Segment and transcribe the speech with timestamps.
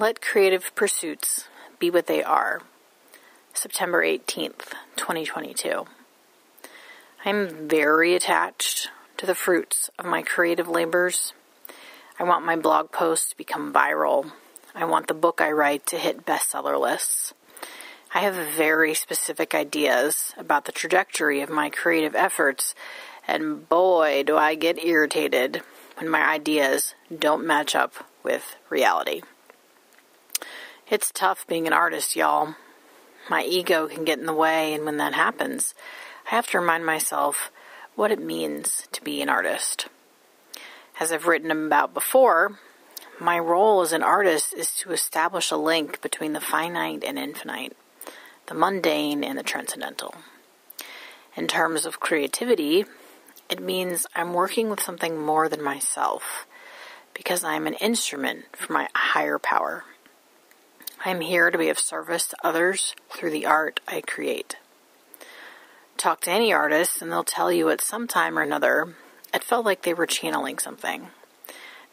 [0.00, 1.48] Let creative pursuits
[1.80, 2.62] be what they are.
[3.52, 5.86] September 18th, 2022.
[7.24, 11.32] I'm very attached to the fruits of my creative labors.
[12.16, 14.30] I want my blog posts to become viral.
[14.72, 17.34] I want the book I write to hit bestseller lists.
[18.14, 22.76] I have very specific ideas about the trajectory of my creative efforts,
[23.26, 25.62] and boy, do I get irritated
[25.96, 29.22] when my ideas don't match up with reality.
[30.90, 32.54] It's tough being an artist, y'all.
[33.28, 35.74] My ego can get in the way, and when that happens,
[36.26, 37.50] I have to remind myself
[37.94, 39.88] what it means to be an artist.
[40.98, 42.58] As I've written about before,
[43.20, 47.76] my role as an artist is to establish a link between the finite and infinite,
[48.46, 50.14] the mundane and the transcendental.
[51.36, 52.86] In terms of creativity,
[53.50, 56.46] it means I'm working with something more than myself
[57.12, 59.84] because I'm an instrument for my higher power.
[61.04, 64.56] I'm here to be of service to others through the art I create.
[65.96, 68.94] Talk to any artist, and they'll tell you at some time or another
[69.32, 71.08] it felt like they were channeling something,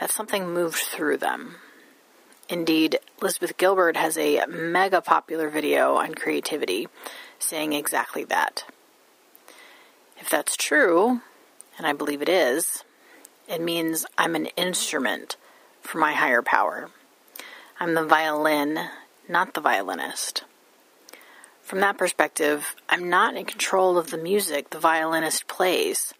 [0.00, 1.56] that something moved through them.
[2.48, 6.88] Indeed, Elizabeth Gilbert has a mega popular video on creativity
[7.38, 8.64] saying exactly that.
[10.18, 11.20] If that's true,
[11.76, 12.84] and I believe it is,
[13.48, 15.36] it means I'm an instrument
[15.82, 16.90] for my higher power.
[17.84, 18.80] I'm the violin,
[19.28, 20.44] not the violinist.
[21.60, 26.14] From that perspective, I'm not in control of the music the violinist plays,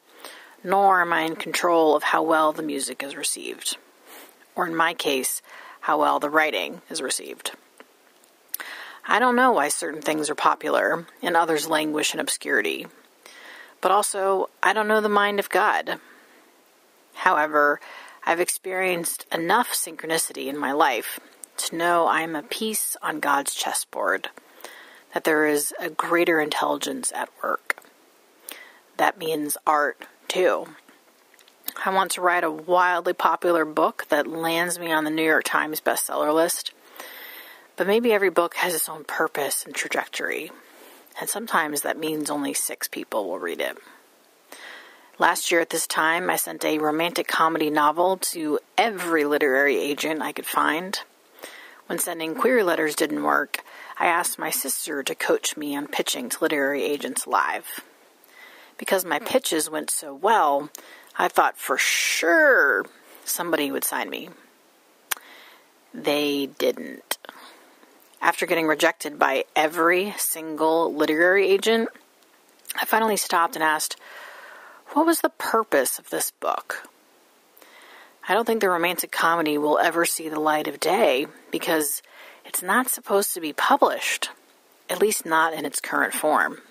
[0.63, 3.79] nor am I in control of how well the music is received,
[4.55, 5.41] or in my case,
[5.81, 7.53] how well the writing is received.
[9.09, 12.89] I don't know why certain things are popular and others languish in obscurity,
[13.81, 15.99] but also I don't know the mind of God.
[17.15, 17.81] However,
[18.27, 21.21] I've experienced enough synchronicity in my life
[21.57, 24.29] to know I am a piece on God's chessboard,
[25.13, 27.77] that there is a greater intelligence at work.
[28.97, 30.67] That means art, too.
[31.85, 35.45] I want to write a wildly popular book that lands me on the New York
[35.45, 36.73] Times bestseller list.
[37.77, 40.53] But maybe every book has its own purpose and trajectory,
[41.21, 43.77] and sometimes that means only six people will read it.
[45.19, 50.23] Last year at this time, I sent a romantic comedy novel to every literary agent
[50.23, 51.01] I could find.
[51.87, 53.59] When sending query letters didn't work,
[53.99, 57.81] I asked my sister to coach me on pitching to literary agents live.
[58.79, 60.71] Because my pitches went so well,
[61.19, 62.87] I thought for sure
[63.25, 64.31] somebody would sign me.
[65.93, 67.19] They didn't.
[68.21, 71.91] After getting rejected by every single literary agent,
[72.75, 73.97] I finally stopped and asked,
[74.95, 76.89] What was the purpose of this book?
[78.27, 82.01] I don't think the romantic comedy will ever see the light of day because
[82.47, 84.31] it's not supposed to be published,
[84.89, 86.63] at least not in its current form.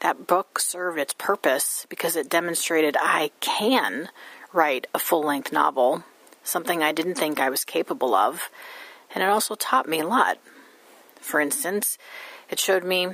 [0.00, 4.08] That book served its purpose because it demonstrated I can
[4.52, 6.02] write a full length novel,
[6.42, 8.50] something I didn't think I was capable of,
[9.14, 10.38] and it also taught me a lot.
[11.20, 11.96] For instance,
[12.50, 13.08] it showed me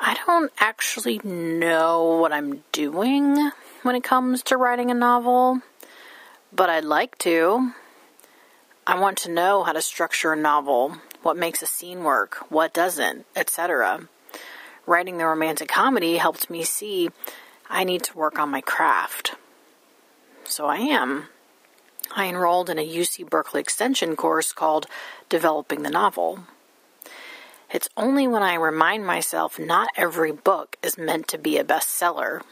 [0.00, 3.52] I don't actually know what I'm doing
[3.82, 5.60] when it comes to writing a novel
[6.54, 7.72] but I'd like to.
[8.86, 12.74] I want to know how to structure a novel, what makes a scene work, what
[12.74, 14.08] doesn't, etc.
[14.86, 17.10] Writing the romantic comedy helped me see
[17.68, 19.34] I need to work on my craft.
[20.44, 21.28] So I am.
[22.14, 24.86] I enrolled in a UC Berkeley Extension course called
[25.30, 26.40] Developing the Novel.
[27.72, 32.42] It's only when I remind myself not every book is meant to be a bestseller,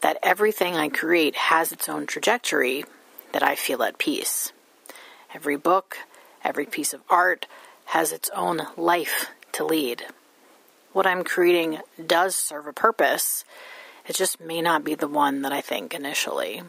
[0.00, 2.84] that everything I create has its own trajectory,
[3.32, 4.52] that I feel at peace.
[5.34, 5.98] Every book,
[6.42, 7.46] every piece of art
[7.86, 10.04] has its own life to lead.
[10.92, 13.44] What I'm creating does serve a purpose,
[14.06, 16.62] it just may not be the one that I think initially.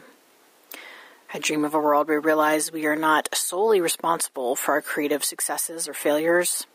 [1.34, 4.82] I dream of a world where we realize we are not solely responsible for our
[4.82, 6.66] creative successes or failures.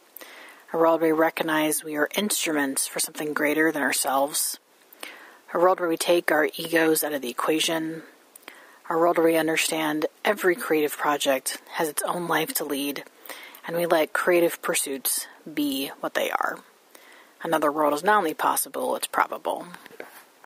[0.73, 4.59] A world where we recognize we are instruments for something greater than ourselves.
[5.53, 8.03] A world where we take our egos out of the equation,
[8.89, 13.03] our world where we understand every creative project has its own life to lead,
[13.67, 16.59] and we let creative pursuits be what they are.
[17.43, 19.67] Another world is not only possible, it's probable.